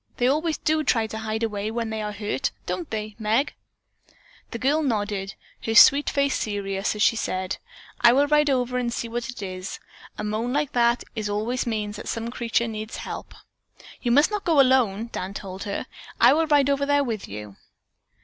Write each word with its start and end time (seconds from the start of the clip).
They 0.17 0.27
always 0.27 0.57
do 0.57 0.83
try 0.83 1.05
to 1.05 1.19
hide 1.19 1.43
away 1.43 1.69
when 1.69 1.91
they 1.91 2.01
are 2.01 2.11
hurt, 2.11 2.49
don't 2.65 2.89
they, 2.89 3.15
Meg?" 3.19 3.53
The 4.49 4.57
girl 4.57 4.81
nodded, 4.81 5.35
her 5.65 5.75
sweet 5.75 6.09
face 6.09 6.33
serious 6.35 6.95
as 6.95 7.03
she 7.03 7.15
said: 7.15 7.57
"I 8.01 8.11
will 8.13 8.25
ride 8.25 8.49
over 8.49 8.79
and 8.79 8.91
see 8.91 9.07
what 9.07 9.29
it 9.29 9.43
is. 9.43 9.79
A 10.17 10.23
moan 10.23 10.51
like 10.53 10.71
that 10.71 11.03
always 11.29 11.67
means 11.67 11.97
that 11.97 12.07
some 12.07 12.31
creature 12.31 12.67
needs 12.67 12.95
help." 12.97 13.35
"You 14.01 14.09
must 14.11 14.31
not 14.31 14.43
go 14.43 14.59
alone," 14.59 15.09
Dan 15.11 15.35
told 15.35 15.65
her. 15.65 15.85
"I 16.19 16.33
will 16.33 16.47
ride 16.47 16.71
over 16.71 16.87
there 16.87 17.03
with 17.03 17.27
you." 17.27 17.57